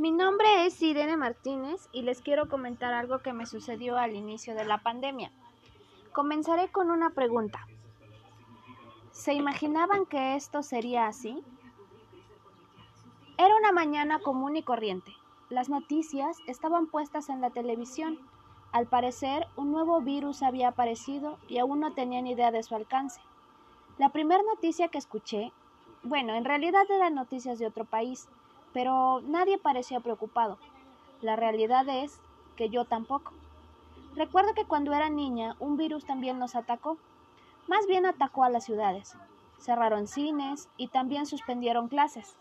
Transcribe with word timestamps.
Mi 0.00 0.12
nombre 0.12 0.64
es 0.64 0.80
Irene 0.80 1.18
Martínez 1.18 1.90
y 1.92 2.00
les 2.00 2.22
quiero 2.22 2.48
comentar 2.48 2.94
algo 2.94 3.18
que 3.18 3.34
me 3.34 3.44
sucedió 3.44 3.98
al 3.98 4.16
inicio 4.16 4.54
de 4.54 4.64
la 4.64 4.78
pandemia. 4.78 5.30
Comenzaré 6.14 6.68
con 6.68 6.90
una 6.90 7.10
pregunta. 7.10 7.66
¿Se 9.10 9.34
imaginaban 9.34 10.06
que 10.06 10.36
esto 10.36 10.62
sería 10.62 11.06
así? 11.06 11.44
Era 13.36 13.54
una 13.56 13.72
mañana 13.72 14.20
común 14.20 14.56
y 14.56 14.62
corriente. 14.62 15.12
Las 15.50 15.68
noticias 15.68 16.38
estaban 16.46 16.86
puestas 16.86 17.28
en 17.28 17.42
la 17.42 17.50
televisión. 17.50 18.18
Al 18.72 18.86
parecer, 18.86 19.48
un 19.56 19.70
nuevo 19.70 20.00
virus 20.00 20.42
había 20.42 20.68
aparecido 20.68 21.36
y 21.46 21.58
aún 21.58 21.78
no 21.78 21.92
tenían 21.92 22.26
idea 22.26 22.50
de 22.50 22.62
su 22.62 22.74
alcance. 22.74 23.20
La 23.98 24.08
primera 24.08 24.42
noticia 24.44 24.88
que 24.88 24.96
escuché, 24.96 25.52
bueno, 26.02 26.34
en 26.36 26.46
realidad 26.46 26.90
eran 26.90 27.14
noticias 27.14 27.58
de 27.58 27.66
otro 27.66 27.84
país, 27.84 28.30
pero 28.72 29.20
nadie 29.22 29.58
parecía 29.58 30.00
preocupado. 30.00 30.58
La 31.22 31.36
realidad 31.36 31.88
es 31.88 32.18
que 32.56 32.68
yo 32.68 32.84
tampoco. 32.84 33.32
Recuerdo 34.16 34.54
que 34.54 34.64
cuando 34.64 34.92
era 34.92 35.08
niña 35.08 35.56
un 35.58 35.76
virus 35.76 36.04
también 36.04 36.38
nos 36.38 36.54
atacó. 36.54 36.96
Más 37.68 37.86
bien 37.86 38.06
atacó 38.06 38.44
a 38.44 38.50
las 38.50 38.64
ciudades. 38.64 39.16
Cerraron 39.58 40.08
cines 40.08 40.68
y 40.76 40.88
también 40.88 41.26
suspendieron 41.26 41.88
clases. 41.88 42.34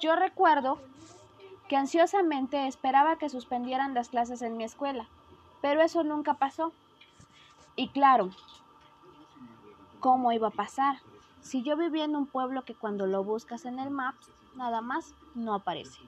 Yo 0.00 0.16
recuerdo 0.16 0.78
que 1.68 1.76
ansiosamente 1.76 2.66
esperaba 2.66 3.16
que 3.16 3.28
suspendieran 3.28 3.94
las 3.94 4.08
clases 4.08 4.42
en 4.42 4.56
mi 4.56 4.64
escuela, 4.64 5.06
pero 5.60 5.82
eso 5.82 6.04
nunca 6.04 6.34
pasó. 6.34 6.72
Y 7.76 7.88
claro, 7.88 8.30
¿cómo 10.00 10.32
iba 10.32 10.48
a 10.48 10.52
pasar? 10.52 10.98
Si 11.40 11.62
yo 11.62 11.76
vivía 11.76 12.04
en 12.04 12.16
un 12.16 12.26
pueblo 12.26 12.64
que 12.64 12.74
cuando 12.74 13.06
lo 13.06 13.24
buscas 13.24 13.64
en 13.64 13.78
el 13.78 13.90
Maps, 13.90 14.30
nada 14.56 14.80
más 14.80 15.14
no 15.34 15.54
aparece. 15.54 16.00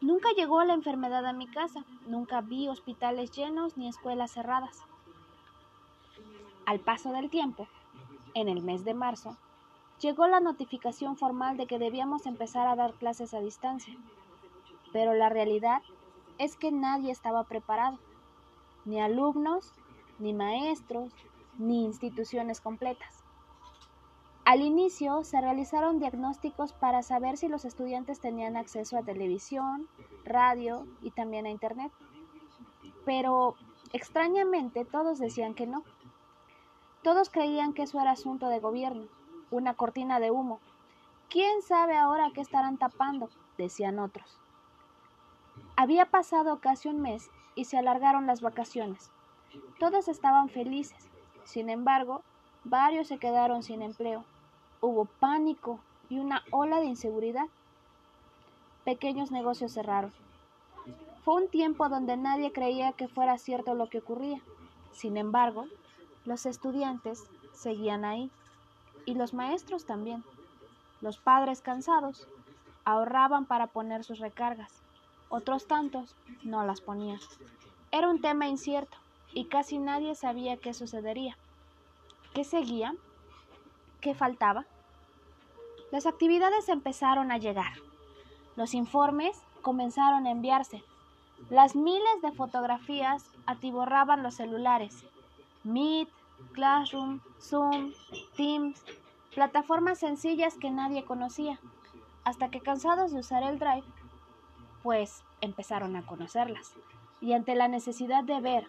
Nunca 0.00 0.28
llegó 0.36 0.62
la 0.64 0.74
enfermedad 0.74 1.24
a 1.24 1.32
mi 1.32 1.46
casa, 1.46 1.84
nunca 2.06 2.42
vi 2.42 2.68
hospitales 2.68 3.30
llenos 3.30 3.76
ni 3.76 3.88
escuelas 3.88 4.32
cerradas. 4.32 4.82
Al 6.66 6.80
paso 6.80 7.12
del 7.12 7.30
tiempo, 7.30 7.66
en 8.34 8.48
el 8.48 8.62
mes 8.62 8.84
de 8.84 8.92
marzo, 8.92 9.36
llegó 10.00 10.26
la 10.26 10.40
notificación 10.40 11.16
formal 11.16 11.56
de 11.56 11.66
que 11.66 11.78
debíamos 11.78 12.26
empezar 12.26 12.66
a 12.66 12.76
dar 12.76 12.92
clases 12.94 13.32
a 13.32 13.40
distancia. 13.40 13.96
Pero 14.92 15.14
la 15.14 15.30
realidad 15.30 15.82
es 16.38 16.56
que 16.56 16.70
nadie 16.70 17.10
estaba 17.10 17.44
preparado, 17.44 17.98
ni 18.84 19.00
alumnos, 19.00 19.72
ni 20.18 20.34
maestros, 20.34 21.12
ni 21.58 21.84
instituciones 21.84 22.60
completas. 22.60 23.23
Al 24.44 24.60
inicio 24.60 25.24
se 25.24 25.40
realizaron 25.40 25.98
diagnósticos 25.98 26.74
para 26.74 27.02
saber 27.02 27.38
si 27.38 27.48
los 27.48 27.64
estudiantes 27.64 28.20
tenían 28.20 28.58
acceso 28.58 28.98
a 28.98 29.02
televisión, 29.02 29.88
radio 30.22 30.86
y 31.00 31.12
también 31.12 31.46
a 31.46 31.50
Internet. 31.50 31.90
Pero 33.06 33.54
extrañamente 33.94 34.84
todos 34.84 35.18
decían 35.18 35.54
que 35.54 35.66
no. 35.66 35.82
Todos 37.02 37.30
creían 37.30 37.72
que 37.72 37.84
eso 37.84 37.98
era 37.98 38.10
asunto 38.10 38.48
de 38.48 38.60
gobierno, 38.60 39.06
una 39.50 39.72
cortina 39.72 40.20
de 40.20 40.30
humo. 40.30 40.60
¿Quién 41.30 41.62
sabe 41.62 41.96
ahora 41.96 42.30
qué 42.34 42.42
estarán 42.42 42.76
tapando? 42.76 43.30
decían 43.56 43.98
otros. 43.98 44.38
Había 45.74 46.10
pasado 46.10 46.58
casi 46.60 46.90
un 46.90 47.00
mes 47.00 47.30
y 47.54 47.64
se 47.64 47.78
alargaron 47.78 48.26
las 48.26 48.42
vacaciones. 48.42 49.10
Todos 49.78 50.08
estaban 50.08 50.50
felices. 50.50 51.08
Sin 51.44 51.70
embargo, 51.70 52.20
varios 52.64 53.08
se 53.08 53.16
quedaron 53.16 53.62
sin 53.62 53.80
empleo 53.80 54.24
hubo 54.84 55.06
pánico 55.06 55.80
y 56.08 56.18
una 56.18 56.42
ola 56.50 56.78
de 56.78 56.86
inseguridad. 56.86 57.46
Pequeños 58.84 59.30
negocios 59.30 59.72
cerraron. 59.72 60.12
Fue 61.24 61.34
un 61.34 61.48
tiempo 61.48 61.88
donde 61.88 62.16
nadie 62.16 62.52
creía 62.52 62.92
que 62.92 63.08
fuera 63.08 63.38
cierto 63.38 63.74
lo 63.74 63.88
que 63.88 63.98
ocurría. 63.98 64.40
Sin 64.92 65.16
embargo, 65.16 65.66
los 66.24 66.44
estudiantes 66.44 67.24
seguían 67.54 68.04
ahí 68.04 68.30
y 69.06 69.14
los 69.14 69.32
maestros 69.32 69.86
también. 69.86 70.22
Los 71.00 71.18
padres 71.18 71.62
cansados 71.62 72.28
ahorraban 72.84 73.46
para 73.46 73.68
poner 73.68 74.04
sus 74.04 74.18
recargas. 74.18 74.72
Otros 75.30 75.66
tantos 75.66 76.14
no 76.42 76.64
las 76.64 76.80
ponían. 76.80 77.20
Era 77.90 78.10
un 78.10 78.20
tema 78.20 78.46
incierto 78.46 78.96
y 79.32 79.46
casi 79.46 79.78
nadie 79.78 80.14
sabía 80.14 80.58
qué 80.58 80.74
sucedería. 80.74 81.36
¿Qué 82.34 82.44
seguía? 82.44 82.94
¿Qué 84.00 84.14
faltaba? 84.14 84.66
Las 85.90 86.06
actividades 86.06 86.68
empezaron 86.68 87.30
a 87.30 87.38
llegar. 87.38 87.72
Los 88.56 88.74
informes 88.74 89.42
comenzaron 89.62 90.26
a 90.26 90.30
enviarse. 90.30 90.82
Las 91.50 91.76
miles 91.76 92.22
de 92.22 92.32
fotografías 92.32 93.24
atiborraban 93.46 94.22
los 94.22 94.34
celulares. 94.34 95.04
Meet, 95.62 96.08
Classroom, 96.52 97.20
Zoom, 97.40 97.92
Teams, 98.36 98.82
plataformas 99.34 99.98
sencillas 99.98 100.56
que 100.56 100.70
nadie 100.70 101.04
conocía, 101.04 101.58
hasta 102.24 102.50
que 102.50 102.60
cansados 102.60 103.12
de 103.12 103.20
usar 103.20 103.42
el 103.42 103.58
Drive, 103.58 103.84
pues 104.82 105.24
empezaron 105.40 105.96
a 105.96 106.06
conocerlas. 106.06 106.74
Y 107.20 107.32
ante 107.32 107.54
la 107.54 107.68
necesidad 107.68 108.24
de 108.24 108.40
ver 108.40 108.66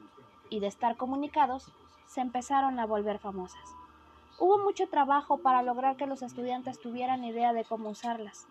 y 0.50 0.60
de 0.60 0.68
estar 0.68 0.98
comunicados, 0.98 1.72
se 2.08 2.22
empezaron 2.22 2.80
a 2.80 2.86
volver 2.86 3.20
famosas. 3.20 3.76
Hubo 4.38 4.58
mucho 4.60 4.88
trabajo 4.88 5.38
para 5.38 5.62
lograr 5.62 5.96
que 5.96 6.08
los 6.08 6.22
estudiantes 6.22 6.80
tuvieran 6.80 7.24
idea 7.24 7.54
de 7.54 7.64
cómo 7.64 7.90
usarlas. 7.90 8.48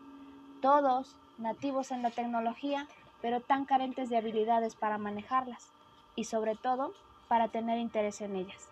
Todos 0.62 1.14
nativos 1.36 1.90
en 1.90 2.02
la 2.02 2.10
tecnología, 2.10 2.88
pero 3.20 3.40
tan 3.40 3.66
carentes 3.66 4.08
de 4.08 4.16
habilidades 4.16 4.76
para 4.76 4.96
manejarlas 4.96 5.70
y 6.16 6.24
sobre 6.24 6.56
todo 6.56 6.92
para 7.28 7.48
tener 7.48 7.78
interés 7.78 8.20
en 8.22 8.36
ellas. 8.36 8.68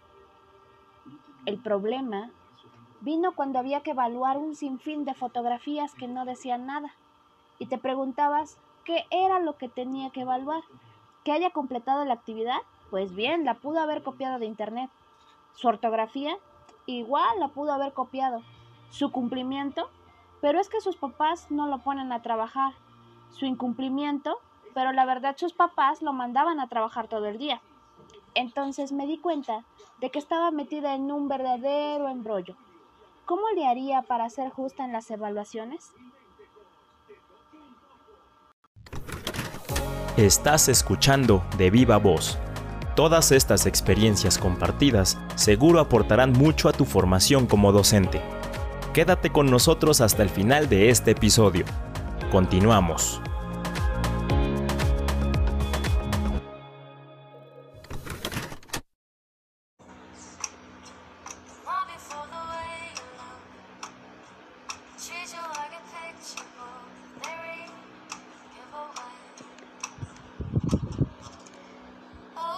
El 1.45 1.59
problema 1.59 2.31
vino 3.01 3.35
cuando 3.35 3.59
había 3.59 3.83
que 3.83 3.91
evaluar 3.91 4.39
un 4.39 4.55
sinfín 4.55 5.05
de 5.05 5.15
fotografías 5.15 5.95
que 5.95 6.09
no 6.09 6.25
decían 6.25 6.67
nada 6.67 6.95
y 7.59 7.67
te 7.67 7.77
preguntabas 7.77 8.57
qué 8.85 9.05
era 9.11 9.39
lo 9.39 9.57
que 9.57 9.69
tenía 9.69 10.11
que 10.11 10.23
evaluar. 10.23 10.63
¿Que 11.25 11.33
haya 11.33 11.51
completado 11.51 12.05
la 12.05 12.15
actividad? 12.15 12.59
Pues 12.91 13.15
bien, 13.15 13.45
la 13.45 13.55
pudo 13.55 13.81
haber 13.81 14.03
copiado 14.03 14.39
de 14.39 14.47
internet. 14.47 14.91
¿Su 15.55 15.69
ortografía? 15.69 16.37
Igual 16.87 17.39
la 17.39 17.49
pudo 17.49 17.73
haber 17.73 17.93
copiado. 17.93 18.43
Su 18.91 19.11
cumplimiento, 19.11 19.89
pero 20.41 20.61
es 20.61 20.69
que 20.69 20.81
sus 20.81 20.97
papás 20.97 21.51
no 21.51 21.67
lo 21.67 21.79
ponen 21.79 22.13
a 22.13 22.23
trabajar. 22.23 22.73
Su 23.31 23.47
incumplimiento, 23.47 24.39
pero 24.75 24.93
la 24.93 25.05
verdad 25.05 25.37
sus 25.39 25.53
papás 25.53 26.03
lo 26.03 26.13
mandaban 26.13 26.61
a 26.61 26.69
trabajar 26.69 27.09
todo 27.09 27.27
el 27.27 27.39
día. 27.39 27.61
Entonces 28.35 28.93
me 28.93 29.07
di 29.07 29.19
cuenta 29.19 29.65
de 30.01 30.11
que 30.11 30.19
estaba 30.19 30.51
metida 30.51 30.95
en 30.95 31.11
un 31.11 31.29
verdadero 31.29 32.09
embrollo. 32.09 32.57
¿Cómo 33.25 33.49
le 33.55 33.67
haría 33.67 34.03
para 34.03 34.29
ser 34.31 34.51
justa 34.51 34.85
en 34.85 34.93
las 34.93 35.11
evaluaciones? 35.11 35.93
Estás 40.17 40.69
escuchando 40.69 41.43
de 41.57 41.71
viva 41.71 41.97
voz 41.97 42.39
Todas 42.95 43.33
estas 43.33 43.65
experiencias 43.65 44.37
compartidas 44.37 45.17
seguro 45.35 45.81
aportarán 45.81 46.33
mucho 46.33 46.69
a 46.69 46.73
tu 46.73 46.85
formación 46.85 47.47
como 47.47 47.73
docente. 47.73 48.21
Quédate 48.93 49.31
con 49.31 49.51
nosotros 49.51 50.03
hasta 50.03 50.23
el 50.23 50.29
final 50.29 50.69
de 50.69 50.91
este 50.91 51.13
episodio. 51.13 51.65
Continuamos. 52.31 53.23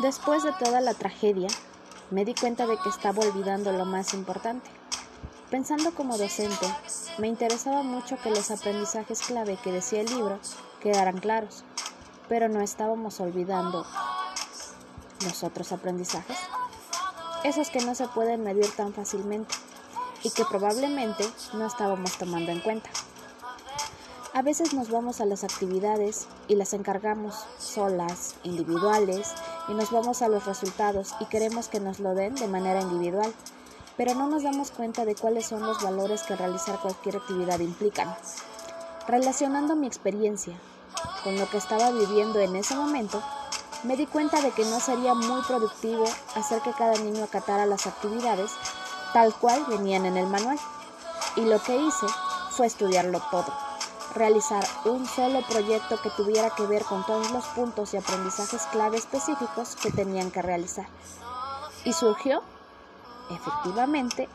Después 0.05 0.43
de 0.43 0.53
toda 0.53 0.83
la 0.83 0.93
tragedia, 0.93 1.49
me 2.11 2.27
di 2.27 2.35
cuenta 2.35 2.67
de 2.67 2.77
que 2.77 2.91
estaba 2.91 3.23
olvidando 3.23 3.73
lo 3.73 3.87
más 3.87 4.13
importante. 4.13 4.69
Pensando 5.51 5.95
como 5.95 6.19
docente, 6.19 6.67
me 7.17 7.27
interesaba 7.27 7.83
mucho 7.83 8.19
que 8.19 8.29
los 8.29 8.51
aprendizajes 8.51 9.23
clave 9.23 9.57
que 9.65 9.73
decía 9.73 10.03
el 10.03 10.15
libro 10.15 10.39
quedaran 10.83 11.17
claros. 11.21 11.65
pero 12.29 12.51
no 12.51 12.61
estábamos 12.61 13.19
olvidando 13.21 13.87
los 15.25 15.43
otros 15.43 15.73
aprendizajes, 15.73 16.37
esos 17.43 17.71
que 17.71 17.81
no 17.81 17.95
se 17.95 18.07
pueden 18.09 18.45
medir 18.45 18.71
tan 18.77 18.93
fácilmente 18.93 19.55
y 20.23 20.29
que 20.29 20.45
probablemente 20.45 21.25
no 21.55 21.67
estábamos 21.67 22.19
tomando 22.19 22.53
en 22.53 22.61
cuenta. 22.61 22.91
A 24.35 24.43
veces 24.43 24.75
nos 24.75 24.91
vamos 24.91 25.23
a 25.23 25.25
las 25.25 25.45
actividades 25.45 26.27
y 26.49 26.57
las 26.57 26.75
encargamos 26.75 27.47
solas, 27.57 28.35
individuales, 28.43 29.33
y 29.69 29.75
nos 29.75 29.91
vamos 29.91 30.23
a 30.23 30.29
los 30.29 30.45
resultados 30.47 31.15
y 31.21 31.27
queremos 31.27 31.69
que 31.69 31.81
nos 31.81 32.01
lo 32.01 32.15
den 32.15 32.35
de 32.35 32.49
manera 32.49 32.81
individual, 32.81 33.33
pero 33.97 34.15
no 34.15 34.29
nos 34.29 34.43
damos 34.43 34.71
cuenta 34.71 35.05
de 35.05 35.15
cuáles 35.15 35.47
son 35.47 35.63
los 35.63 35.83
valores 35.83 36.23
que 36.23 36.37
realizar 36.37 36.79
cualquier 36.81 37.17
actividad 37.17 37.61
implican. 37.61 38.15
Relacionando 39.07 39.77
mi 39.77 39.87
experiencia 39.87 40.55
con 41.23 41.39
lo 41.39 41.49
que 41.49 41.59
estaba 41.59 41.91
viviendo 41.91 42.41
en 42.41 42.57
ese 42.57 42.75
momento, 42.75 43.23
me 43.85 43.97
di 43.97 44.07
cuenta 44.07 44.41
de 44.41 44.51
que 44.51 44.65
no 44.65 44.81
sería 44.81 45.15
muy 45.15 45.43
productivo 45.43 46.05
hacer 46.35 46.61
que 46.63 46.73
cada 46.73 46.97
niño 46.97 47.25
acatara 47.25 47.67
las 47.67 47.87
actividades 47.87 48.51
tal 49.13 49.35
cual 49.35 49.65
venían 49.69 50.07
en 50.07 50.17
el 50.17 50.27
manual. 50.27 50.59
Y 51.37 51.43
lo 51.43 51.63
que 51.63 51.77
hice 51.77 52.07
fue 52.51 52.67
estudiarlo 52.67 53.21
todo, 53.31 53.53
realizar 54.15 54.65
un 54.85 55.07
solo 55.07 55.43
proyecto 55.43 56.01
que 56.01 56.11
tuviera 56.11 56.51
que 56.51 56.67
ver 56.67 56.85
con 56.85 57.05
todos 57.05 57.31
los 57.33 57.45
puntos 57.47 57.95
y 57.95 57.97
aprendizajes 57.97 58.63
clave 58.73 58.97
específicos 58.97 59.77
que 59.77 59.91
tenían 59.91 60.31
que 60.31 60.43
realizar. 60.43 60.87
Y 61.85 61.93
surgió, 61.93 62.43
efectivamente, 63.31 64.29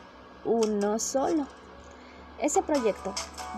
uno 0.44 0.98
solo. 0.98 1.46
Ese 2.38 2.62
proyecto 2.62 3.12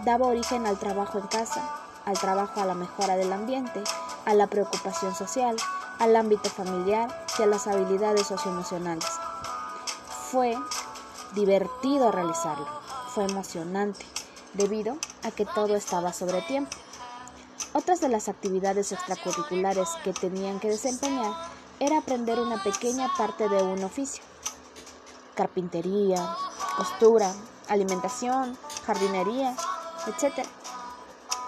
daba 0.04 0.26
origen 0.26 0.66
al 0.66 0.78
trabajo 0.78 1.18
en 1.18 1.26
casa, 1.26 1.62
al 2.04 2.18
trabajo 2.18 2.60
a 2.60 2.66
la 2.66 2.74
mejora 2.74 3.16
del 3.16 3.32
ambiente, 3.32 3.82
a 4.24 4.34
la 4.34 4.46
preocupación 4.46 5.14
social, 5.14 5.56
al 5.98 6.16
ámbito 6.16 6.48
familiar 6.48 7.26
y 7.38 7.42
a 7.42 7.46
las 7.46 7.66
habilidades 7.66 8.26
socioemocionales. 8.26 9.06
Fue 10.30 10.56
divertido 11.34 12.10
realizarlo, 12.10 12.66
fue 13.14 13.24
emocionante, 13.24 14.04
debido 14.54 14.96
a 15.22 15.30
que 15.30 15.46
todo 15.46 15.74
estaba 15.76 16.12
sobre 16.12 16.42
tiempo. 16.42 16.76
Otras 17.74 18.00
de 18.00 18.08
las 18.08 18.28
actividades 18.28 18.92
extracurriculares 18.92 19.88
que 20.04 20.12
tenían 20.12 20.60
que 20.60 20.68
desempeñar 20.68 21.32
era 21.80 21.98
aprender 21.98 22.38
una 22.38 22.62
pequeña 22.62 23.08
parte 23.16 23.48
de 23.48 23.62
un 23.62 23.82
oficio. 23.82 24.22
Carpintería, 25.34 26.36
costura, 26.76 27.32
alimentación, 27.68 28.56
jardinería, 28.86 29.56
etc. 30.06 30.46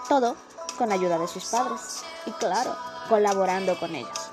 Todo 0.09 0.35
con 0.77 0.91
ayuda 0.91 1.19
de 1.19 1.27
sus 1.27 1.45
padres 1.45 2.03
y 2.25 2.31
claro, 2.31 2.75
colaborando 3.07 3.77
con 3.79 3.93
ellos. 3.95 4.29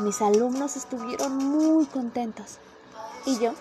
Mis 0.00 0.20
alumnos 0.20 0.76
estuvieron 0.76 1.36
muy 1.36 1.86
contentos 1.86 2.58
y 3.26 3.38
yo 3.38 3.52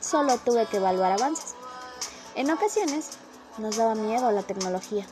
solo 0.00 0.36
tuve 0.38 0.66
que 0.66 0.76
evaluar 0.76 1.12
avances. 1.12 1.53
En 2.36 2.50
ocasiones 2.50 3.10
nos 3.58 3.76
daba 3.76 3.94
miedo 3.94 4.32
la 4.32 4.42
tecnología, 4.42 5.06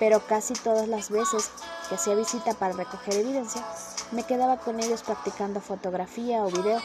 pero 0.00 0.26
casi 0.26 0.54
todas 0.54 0.88
las 0.88 1.08
veces 1.08 1.50
que 1.88 1.94
hacía 1.94 2.16
visita 2.16 2.52
para 2.54 2.72
recoger 2.72 3.14
evidencia, 3.14 3.64
me 4.10 4.24
quedaba 4.24 4.56
con 4.56 4.80
ellos 4.80 5.02
practicando 5.02 5.60
fotografía 5.60 6.42
o 6.42 6.50
video. 6.50 6.80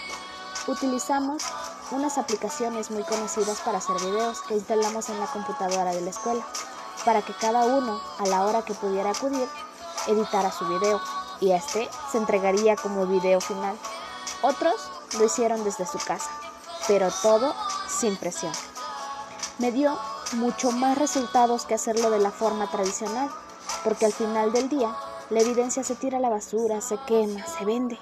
Utilizamos 0.68 1.42
unas 1.90 2.20
aplicaciones 2.20 2.92
muy 2.92 3.02
conocidas 3.02 3.62
para 3.62 3.80
hacer 3.80 3.96
videos 3.96 4.42
que 4.42 4.54
instalamos 4.54 5.10
en 5.10 5.20
la 5.20 5.26
computadora 5.26 5.92
de 5.92 6.02
la 6.02 6.12
escuela, 6.12 6.46
para 7.04 7.24
que 7.24 7.34
cada 7.34 7.66
uno, 7.66 8.00
a 8.20 8.28
la 8.28 8.46
hora 8.46 8.64
que 8.64 8.76
pudiera 8.76 9.10
acudir, 9.10 9.48
editara 10.08 10.52
su 10.52 10.68
video 10.68 11.02
y 11.40 11.52
este 11.52 11.90
se 12.12 12.20
entregaría 12.20 12.76
como 12.76 13.08
video 13.08 13.42
final. 13.42 13.76
Otros 14.44 14.76
lo 15.18 15.26
hicieron 15.26 15.64
desde 15.64 15.88
su 15.88 15.98
casa, 15.98 16.30
pero 16.88 17.10
todo 17.24 17.56
sin 17.90 18.16
presión. 18.18 18.54
Me 19.60 19.72
dio 19.72 19.98
mucho 20.34 20.72
más 20.72 20.98
resultados 20.98 21.66
que 21.66 21.76
hacerlo 21.76 22.10
de 22.10 22.20
la 22.20 22.32
forma 22.32 22.70
tradicional, 22.72 23.30
porque 23.84 24.06
al 24.06 24.14
final 24.14 24.52
del 24.52 24.68
día 24.68 24.96
la 25.30 25.42
evidencia 25.42 25.84
se 25.84 25.96
tira 25.96 26.18
a 26.18 26.22
la 26.22 26.30
basura, 26.30 26.82
se 26.82 26.98
quema, 27.06 27.46
se 27.46 27.64
vende. 27.64 28.00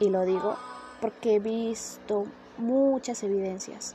Y 0.00 0.08
lo 0.08 0.24
digo 0.24 0.56
porque 1.00 1.34
he 1.34 1.38
visto 1.40 2.26
muchas 2.56 3.22
evidencias. 3.22 3.94